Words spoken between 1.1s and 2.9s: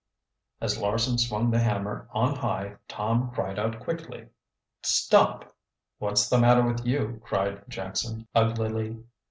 swung the hammer on high